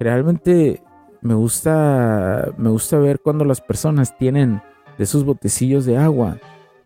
Realmente 0.00 0.82
me 1.20 1.34
gusta, 1.34 2.52
me 2.56 2.70
gusta 2.70 2.98
ver 2.98 3.20
cuando 3.20 3.44
las 3.44 3.60
personas 3.60 4.16
tienen 4.16 4.62
de 4.96 5.04
esos 5.04 5.24
botecillos 5.24 5.84
de 5.84 5.96
agua 5.96 6.38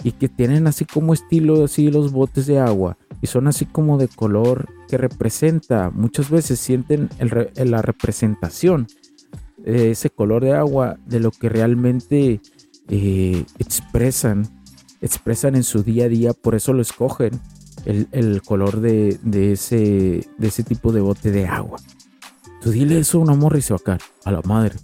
y 0.02 0.12
que 0.12 0.28
tienen 0.28 0.66
así 0.66 0.84
como 0.84 1.12
estilo 1.12 1.64
así 1.64 1.90
los 1.90 2.12
botes 2.12 2.46
de 2.46 2.58
agua 2.58 2.96
y 3.20 3.26
son 3.26 3.46
así 3.46 3.66
como 3.66 3.98
de 3.98 4.08
color 4.08 4.68
que 4.88 4.98
representa, 4.98 5.90
muchas 5.90 6.28
veces 6.28 6.58
sienten 6.58 7.08
la 7.54 7.80
representación 7.80 8.86
de 9.56 9.92
ese 9.92 10.10
color 10.10 10.42
de 10.42 10.54
agua 10.54 10.98
de 11.06 11.20
lo 11.20 11.30
que 11.30 11.48
realmente 11.48 12.40
eh, 12.88 13.44
expresan, 13.58 14.48
expresan 15.00 15.54
en 15.54 15.62
su 15.62 15.82
día 15.84 16.06
a 16.06 16.08
día, 16.08 16.32
por 16.32 16.54
eso 16.54 16.72
lo 16.72 16.82
escogen 16.82 17.40
el, 17.84 18.42
color 18.42 18.80
de, 18.80 19.18
ese, 19.52 20.26
de 20.38 20.46
ese 20.46 20.62
tipo 20.62 20.92
de 20.92 21.00
bote 21.00 21.30
de 21.30 21.46
agua. 21.46 21.78
Tú 22.60 22.70
dile 22.70 22.98
eso 22.98 23.18
a 23.18 23.22
una 23.22 23.34
morra 23.34 23.58
y 23.58 23.62
se 23.62 23.72
va 23.72 23.78
a 23.78 23.84
caer, 23.84 24.00
a 24.24 24.30
la 24.30 24.40
madre. 24.42 24.76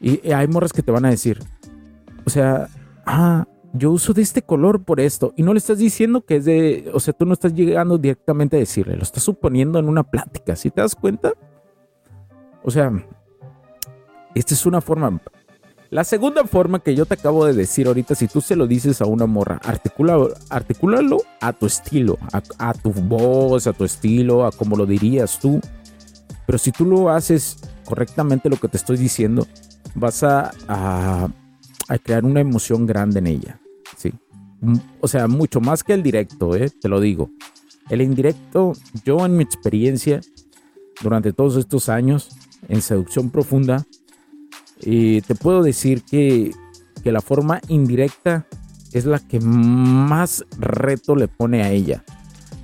Y, 0.00 0.30
hay 0.30 0.46
morras 0.48 0.72
que 0.72 0.82
te 0.82 0.92
van 0.92 1.04
a 1.04 1.10
decir, 1.10 1.42
o 2.26 2.30
sea, 2.30 2.68
ah, 3.06 3.46
yo 3.72 3.90
uso 3.90 4.12
de 4.12 4.22
este 4.22 4.42
color 4.42 4.84
por 4.84 5.00
esto. 5.00 5.32
Y 5.36 5.42
no 5.42 5.54
le 5.54 5.58
estás 5.58 5.78
diciendo 5.78 6.22
que 6.22 6.36
es 6.36 6.44
de, 6.44 6.90
o 6.92 7.00
sea, 7.00 7.14
tú 7.14 7.24
no 7.24 7.32
estás 7.32 7.54
llegando 7.54 7.98
directamente 7.98 8.56
a 8.56 8.60
decirle, 8.60 8.96
lo 8.96 9.02
estás 9.02 9.22
suponiendo 9.22 9.78
en 9.78 9.88
una 9.88 10.02
plática, 10.02 10.56
¿sí 10.56 10.70
te 10.70 10.80
das 10.80 10.94
cuenta? 10.94 11.32
O 12.62 12.70
sea, 12.70 12.92
esta 14.34 14.54
es 14.54 14.66
una 14.66 14.80
forma, 14.80 15.20
la 15.92 16.04
segunda 16.04 16.46
forma 16.46 16.78
que 16.78 16.94
yo 16.94 17.04
te 17.04 17.12
acabo 17.12 17.44
de 17.44 17.52
decir 17.52 17.86
ahorita, 17.86 18.14
si 18.14 18.26
tú 18.26 18.40
se 18.40 18.56
lo 18.56 18.66
dices 18.66 19.02
a 19.02 19.04
una 19.04 19.26
morra, 19.26 19.60
articúlalo 19.62 21.18
a 21.38 21.52
tu 21.52 21.66
estilo, 21.66 22.18
a, 22.32 22.72
tu 22.72 22.94
voz, 22.94 23.66
a 23.66 23.74
tu 23.74 23.84
estilo, 23.84 24.46
a 24.46 24.52
como 24.52 24.74
lo 24.74 24.86
dirías 24.86 25.38
tú. 25.38 25.60
Pero 26.46 26.56
si 26.56 26.72
tú 26.72 26.86
lo 26.86 27.10
haces 27.10 27.58
correctamente 27.84 28.48
lo 28.48 28.56
que 28.56 28.68
te 28.68 28.78
estoy 28.78 28.96
diciendo, 28.96 29.46
vas 29.94 30.22
a, 30.22 30.52
a, 30.66 31.28
crear 32.02 32.24
una 32.24 32.40
emoción 32.40 32.86
grande 32.86 33.18
en 33.18 33.26
ella. 33.26 33.60
¿sí? 33.98 34.14
O 34.98 35.08
sea, 35.08 35.28
mucho 35.28 35.60
más 35.60 35.84
que 35.84 35.92
el 35.92 36.02
directo, 36.02 36.56
¿eh? 36.56 36.70
te 36.70 36.88
lo 36.88 37.00
digo. 37.00 37.28
El 37.90 38.00
indirecto, 38.00 38.72
yo 39.04 39.26
en 39.26 39.36
mi 39.36 39.44
experiencia, 39.44 40.22
durante 41.02 41.34
todos 41.34 41.58
estos 41.58 41.90
años 41.90 42.30
en 42.70 42.80
seducción 42.80 43.28
profunda, 43.28 43.84
y 44.82 45.20
te 45.22 45.34
puedo 45.34 45.62
decir 45.62 46.02
que, 46.02 46.52
la 47.04 47.20
forma 47.20 47.60
indirecta 47.66 48.46
es 48.92 49.06
la 49.06 49.18
que 49.18 49.40
más 49.40 50.44
reto 50.56 51.16
le 51.16 51.26
pone 51.26 51.62
a 51.62 51.70
ella. 51.70 52.04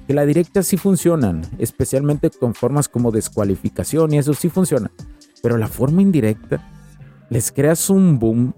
Que 0.07 0.15
la 0.15 0.25
directa 0.25 0.63
sí 0.63 0.77
funcionan, 0.77 1.43
especialmente 1.59 2.31
con 2.31 2.55
formas 2.55 2.89
como 2.89 3.11
descualificación 3.11 4.15
y 4.15 4.19
eso 4.19 4.35
sí 4.35 4.49
funciona. 4.49 4.93
Pero 5.43 5.57
la 5.57 5.67
forma 5.67 6.03
indirecta 6.03 6.71
les 7.31 7.51
creas 7.51 7.91
un 7.91 8.19
boom 8.19 8.55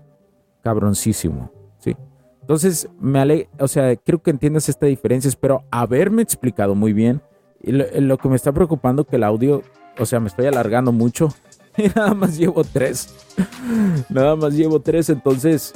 cabroncísimo, 0.63 1.51
¿sí? 1.79 1.97
Entonces, 2.43 2.89
me 3.01 3.19
ale 3.19 3.49
o 3.59 3.69
sea, 3.69 3.97
creo 3.97 4.23
que 4.23 4.31
entiendas 4.31 4.69
esta 4.69 4.85
diferencia, 4.87 5.29
espero 5.29 5.65
haberme 5.71 6.21
explicado 6.23 6.75
muy 6.75 6.93
bien. 6.93 7.23
Y 7.63 7.73
lo, 7.73 7.87
lo 8.01 8.19
que 8.19 8.29
me 8.29 8.37
está 8.37 8.53
preocupando 8.53 9.05
que 9.05 9.17
el 9.17 9.25
audio, 9.25 9.63
o 9.99 10.05
sea, 10.05 10.21
me 10.21 10.29
estoy 10.29 10.47
alargando 10.47 10.93
mucho 10.93 11.35
nada 11.95 12.15
más 12.15 12.37
llevo 12.37 12.65
tres. 12.65 13.15
Nada 14.09 14.37
más 14.37 14.53
llevo 14.53 14.81
tres, 14.81 15.09
entonces 15.09 15.73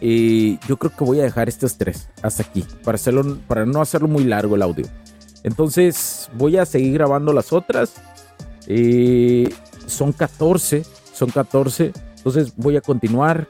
y 0.00 0.58
yo 0.66 0.76
creo 0.76 0.92
que 0.94 1.04
voy 1.04 1.20
a 1.20 1.22
dejar 1.22 1.48
estos 1.48 1.78
tres 1.78 2.08
hasta 2.20 2.42
aquí 2.42 2.62
para 2.84 2.96
hacerlo 2.96 3.38
para 3.46 3.64
no 3.64 3.80
hacerlo 3.80 4.06
muy 4.06 4.24
largo 4.24 4.54
el 4.54 4.62
audio. 4.62 4.86
Entonces 5.44 6.28
voy 6.36 6.56
a 6.56 6.66
seguir 6.66 6.94
grabando 6.94 7.32
las 7.32 7.52
otras. 7.52 7.94
son 9.86 10.12
14, 10.12 10.84
son 11.12 11.30
14. 11.30 11.92
Entonces 12.16 12.52
voy 12.56 12.76
a 12.76 12.80
continuar. 12.80 13.46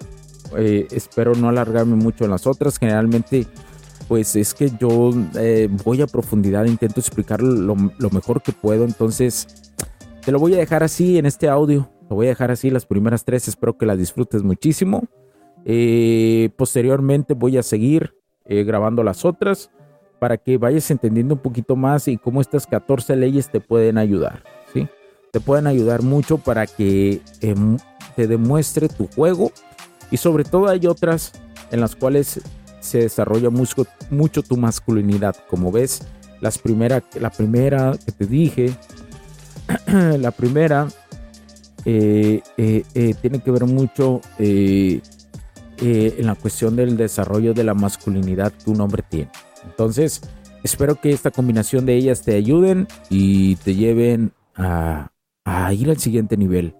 Eh, 0.56 0.86
espero 0.90 1.34
no 1.34 1.48
alargarme 1.48 1.96
mucho 1.96 2.24
en 2.24 2.30
las 2.30 2.46
otras. 2.46 2.78
Generalmente, 2.78 3.46
pues 4.06 4.36
es 4.36 4.54
que 4.54 4.70
yo 4.78 5.10
eh, 5.36 5.68
voy 5.84 6.02
a 6.02 6.06
profundidad, 6.06 6.66
intento 6.66 7.00
explicar 7.00 7.42
lo, 7.42 7.74
lo 7.98 8.10
mejor 8.10 8.42
que 8.42 8.52
puedo. 8.52 8.84
Entonces, 8.84 9.63
te 10.24 10.32
lo 10.32 10.38
voy 10.38 10.54
a 10.54 10.58
dejar 10.58 10.82
así 10.82 11.18
en 11.18 11.26
este 11.26 11.48
audio. 11.48 11.90
Lo 12.08 12.16
voy 12.16 12.26
a 12.26 12.30
dejar 12.30 12.50
así 12.50 12.70
las 12.70 12.86
primeras 12.86 13.24
tres. 13.24 13.46
Espero 13.48 13.76
que 13.76 13.86
las 13.86 13.98
disfrutes 13.98 14.42
muchísimo. 14.42 15.04
Eh, 15.64 16.50
posteriormente 16.56 17.34
voy 17.34 17.58
a 17.58 17.62
seguir 17.62 18.14
eh, 18.46 18.64
grabando 18.64 19.02
las 19.02 19.24
otras 19.24 19.70
para 20.18 20.38
que 20.38 20.56
vayas 20.56 20.90
entendiendo 20.90 21.34
un 21.34 21.40
poquito 21.40 21.76
más 21.76 22.08
y 22.08 22.16
cómo 22.16 22.40
estas 22.40 22.66
14 22.66 23.16
leyes 23.16 23.50
te 23.50 23.60
pueden 23.60 23.98
ayudar. 23.98 24.42
¿sí? 24.72 24.88
Te 25.30 25.40
pueden 25.40 25.66
ayudar 25.66 26.02
mucho 26.02 26.38
para 26.38 26.66
que 26.66 27.20
em, 27.40 27.76
te 28.16 28.26
demuestre 28.26 28.88
tu 28.88 29.08
juego. 29.08 29.52
Y 30.10 30.16
sobre 30.16 30.44
todo 30.44 30.68
hay 30.68 30.86
otras 30.86 31.32
en 31.70 31.80
las 31.80 31.96
cuales 31.96 32.40
se 32.80 32.98
desarrolla 32.98 33.50
mucho, 33.50 33.86
mucho 34.10 34.42
tu 34.42 34.56
masculinidad. 34.56 35.36
Como 35.48 35.70
ves, 35.72 36.06
las 36.40 36.58
primera, 36.58 37.02
la 37.18 37.30
primera 37.30 37.94
que 38.04 38.12
te 38.12 38.26
dije, 38.26 38.74
la 40.18 40.30
primera 40.30 40.88
eh, 41.84 42.40
eh, 42.56 42.82
eh, 42.94 43.14
tiene 43.20 43.40
que 43.40 43.50
ver 43.50 43.66
mucho 43.66 44.20
en 44.38 46.26
la 46.26 46.34
cuestión 46.34 46.76
del 46.76 46.96
desarrollo 46.96 47.52
de 47.52 47.64
la 47.64 47.74
masculinidad 47.74 48.52
que 48.52 48.70
un 48.70 48.80
hombre 48.80 49.02
tiene. 49.08 49.30
Entonces, 49.64 50.22
espero 50.62 50.96
que 50.96 51.10
esta 51.10 51.30
combinación 51.30 51.84
de 51.84 51.94
ellas 51.94 52.22
te 52.22 52.34
ayuden 52.34 52.86
y 53.10 53.56
te 53.56 53.74
lleven 53.74 54.32
a, 54.56 55.10
ir 55.72 55.90
al 55.90 55.98
siguiente 55.98 56.36
nivel. 56.36 56.74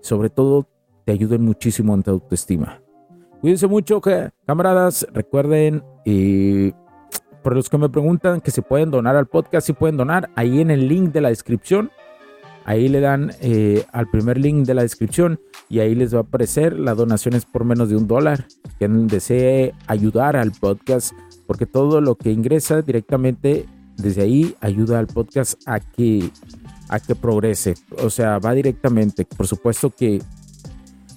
Sobre 0.00 0.30
todo, 0.30 0.68
te 1.04 1.12
ayuden 1.12 1.42
muchísimo 1.42 1.94
en 1.94 2.02
tu 2.02 2.10
autoestima. 2.12 2.80
Cuídense 3.40 3.66
mucho, 3.66 4.00
camaradas. 4.46 5.06
Recuerden, 5.12 5.82
por 7.42 7.54
los 7.54 7.68
que 7.68 7.78
me 7.78 7.88
preguntan 7.88 8.40
que 8.40 8.50
se 8.50 8.62
pueden 8.62 8.90
donar 8.90 9.16
al 9.16 9.26
podcast, 9.26 9.66
si 9.66 9.72
pueden 9.72 9.96
donar 9.96 10.30
ahí 10.36 10.60
en 10.60 10.70
el 10.70 10.88
link 10.88 11.12
de 11.12 11.20
la 11.20 11.28
descripción. 11.28 11.90
Ahí 12.68 12.90
le 12.90 13.00
dan 13.00 13.32
eh, 13.40 13.86
al 13.92 14.10
primer 14.10 14.36
link 14.36 14.66
de 14.66 14.74
la 14.74 14.82
descripción 14.82 15.40
y 15.70 15.78
ahí 15.78 15.94
les 15.94 16.12
va 16.12 16.18
a 16.18 16.20
aparecer 16.20 16.78
las 16.78 16.98
donaciones 16.98 17.46
por 17.46 17.64
menos 17.64 17.88
de 17.88 17.96
un 17.96 18.06
dólar. 18.06 18.44
Quien 18.76 19.06
desee 19.06 19.72
ayudar 19.86 20.36
al 20.36 20.52
podcast, 20.52 21.14
porque 21.46 21.64
todo 21.64 22.02
lo 22.02 22.16
que 22.16 22.30
ingresa 22.30 22.82
directamente 22.82 23.64
desde 23.96 24.20
ahí 24.20 24.54
ayuda 24.60 24.98
al 24.98 25.06
podcast 25.06 25.58
a 25.64 25.80
que, 25.80 26.30
a 26.90 27.00
que 27.00 27.14
progrese. 27.14 27.72
O 28.02 28.10
sea, 28.10 28.38
va 28.38 28.52
directamente. 28.52 29.24
Por 29.24 29.46
supuesto 29.46 29.88
que 29.88 30.20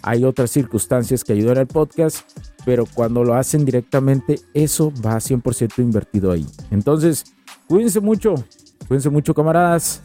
hay 0.04 0.24
otras 0.24 0.52
circunstancias 0.52 1.26
que 1.26 1.34
ayudan 1.34 1.58
al 1.58 1.68
podcast, 1.68 2.20
pero 2.64 2.86
cuando 2.86 3.26
lo 3.26 3.34
hacen 3.34 3.66
directamente, 3.66 4.40
eso 4.54 4.94
va 5.06 5.18
100% 5.18 5.80
invertido 5.80 6.32
ahí. 6.32 6.46
Entonces, 6.70 7.26
cuídense 7.68 8.00
mucho, 8.00 8.36
cuídense 8.88 9.10
mucho 9.10 9.34
camaradas. 9.34 10.02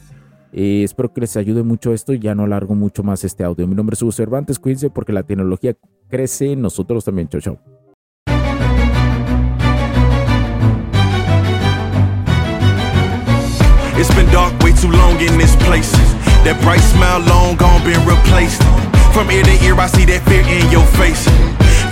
Eh, 0.59 0.85
espero 0.85 1.13
que 1.13 1.21
les 1.21 1.37
ayude 1.37 1.63
mucho 1.63 1.93
esto 1.93 2.15
y 2.15 2.19
ya 2.19 2.35
no 2.35 2.47
largo 2.47 2.75
mucho 2.75 3.03
más 3.03 3.25
este 3.25 3.45
audio. 3.45 3.67
Mi 3.67 3.75
nombre 3.75 3.93
es 3.93 4.01
Hugo 4.01 4.11
Cervantes, 4.11 4.59
cuídense 4.59 4.89
porque 4.89 5.13
la 5.13 5.23
tecnología 5.23 5.77
crece, 6.09 6.57
nosotros 6.57 7.05
también. 7.05 7.29
Chau, 7.29 7.43
chau. 7.43 7.59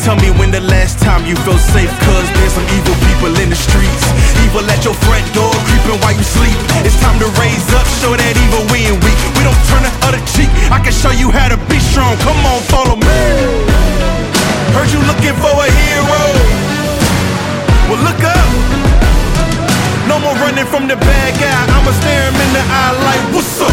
Tell 0.05 0.21
me 0.21 0.29
when 0.37 0.53
the 0.53 0.61
last 0.61 1.01
time 1.01 1.25
you 1.25 1.33
felt 1.49 1.65
safe, 1.73 1.89
cause 2.05 2.29
there's 2.37 2.53
some 2.53 2.69
evil 2.77 2.93
people 3.09 3.33
in 3.41 3.49
the 3.49 3.57
streets. 3.57 4.05
Evil 4.45 4.61
at 4.69 4.85
your 4.85 4.93
front 5.09 5.25
door, 5.33 5.49
creeping 5.65 5.97
while 6.05 6.13
you 6.13 6.21
sleep. 6.21 6.53
It's 6.85 7.01
time 7.01 7.17
to 7.25 7.29
raise 7.41 7.65
up, 7.73 7.89
show 8.05 8.13
that 8.13 8.37
evil 8.37 8.69
we 8.69 8.85
ain't 8.85 9.01
weak. 9.01 9.17
We 9.33 9.49
don't 9.49 9.57
turn 9.65 9.81
the 9.81 9.89
other 10.05 10.21
cheek. 10.37 10.53
I 10.69 10.77
can 10.85 10.93
show 10.93 11.09
you 11.09 11.33
how 11.33 11.49
to 11.49 11.57
be 11.73 11.81
strong. 11.81 12.21
Come 12.21 12.37
on, 12.45 12.61
follow 12.69 13.01
me. 13.01 13.21
Heard 14.77 14.93
you 14.93 15.01
looking 15.09 15.33
for 15.41 15.57
a 15.57 15.69
hero. 15.73 16.21
Well, 17.89 18.05
look 18.05 18.21
up. 18.21 18.49
No 20.05 20.21
more 20.21 20.37
running 20.37 20.69
from 20.69 20.85
the 20.85 21.01
bad 21.01 21.33
guy. 21.41 21.61
I'ma 21.73 21.97
stare 21.97 22.29
him 22.29 22.37
in 22.45 22.51
the 22.53 22.61
eye 22.61 22.93
like, 23.09 23.25
what's 23.33 23.57
up? 23.57 23.73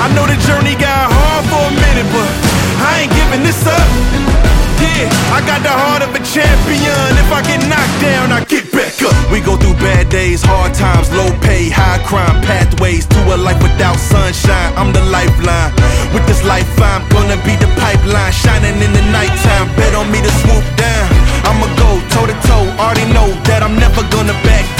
I 0.00 0.08
know 0.16 0.24
the 0.24 0.40
journey 0.48 0.72
got 0.72 1.12
hard 1.12 1.44
for 1.52 1.68
a 1.68 1.74
minute, 1.84 2.08
but 2.16 2.32
I 2.80 3.04
ain't 3.04 3.12
giving 3.12 3.44
this 3.44 3.60
up. 3.68 4.39
Yeah, 4.80 5.36
I 5.36 5.44
got 5.44 5.60
the 5.62 5.72
heart 5.72 6.02
of 6.02 6.10
a 6.16 6.22
champion. 6.24 7.10
If 7.20 7.30
I 7.32 7.40
get 7.44 7.60
knocked 7.68 7.98
down, 8.00 8.32
I 8.32 8.44
get 8.44 8.72
back 8.72 8.96
up. 9.04 9.14
We 9.30 9.40
go 9.40 9.56
through 9.56 9.76
bad 9.76 10.08
days, 10.08 10.42
hard 10.42 10.74
times, 10.74 11.12
low 11.12 11.30
pay, 11.40 11.68
high 11.68 12.00
crime, 12.04 12.40
pathways 12.42 13.06
to 13.06 13.20
a 13.34 13.36
life 13.36 13.60
without 13.62 13.96
sunshine. 13.96 14.72
I'm 14.80 14.92
the 14.92 15.04
lifeline. 15.12 15.72
With 16.12 16.26
this 16.26 16.42
life, 16.44 16.68
I'm 16.80 17.06
gonna 17.08 17.38
be 17.44 17.54
the 17.60 17.68
pipeline, 17.76 18.32
shining 18.32 18.80
in 18.80 18.92
the 18.92 19.04
nighttime. 19.12 19.68
Bet 19.76 19.94
on 19.94 20.10
me 20.10 20.20
to 20.24 20.32
swoop 20.42 20.66
down. 20.76 21.08
I'ma 21.44 21.68
go 21.76 21.90
toe 22.12 22.26
to 22.26 22.36
toe. 22.48 22.66
Already 22.80 23.06
know 23.12 23.28
that 23.48 23.62
I'm 23.62 23.76
never 23.76 24.02
gonna 24.10 24.34
back 24.44 24.64
down. 24.76 24.79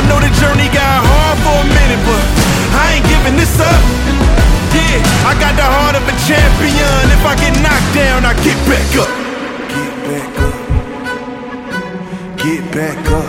I 0.00 0.08
know 0.08 0.16
the 0.16 0.32
journey 0.40 0.64
got 0.72 1.04
hard 1.04 1.36
for 1.44 1.60
a 1.60 1.68
minute, 1.76 2.00
but 2.08 2.24
I 2.72 2.96
ain't 2.96 3.04
giving 3.04 3.36
this 3.36 3.52
up. 3.60 3.80
Yeah, 4.72 5.28
I 5.28 5.36
got 5.36 5.52
the 5.60 5.68
heart 5.76 5.92
of 5.92 6.00
a 6.08 6.16
champion. 6.24 7.04
If 7.12 7.20
I 7.28 7.36
get 7.36 7.52
knocked 7.60 7.92
down, 7.92 8.24
I 8.24 8.32
get 8.40 8.56
back 8.64 8.96
up. 8.96 9.12
Get 9.68 9.92
back 10.08 10.32
up. 10.40 10.56
Get 12.40 12.64
back 12.72 12.96
up. 13.12 13.28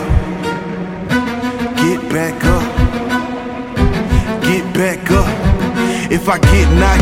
Get 1.76 2.00
back 2.08 2.40
up. 2.40 2.64
Get 4.40 4.64
back 4.72 5.10
up. 5.12 5.28
If 6.10 6.26
I 6.26 6.38
get 6.38 6.68
knocked 6.80 7.01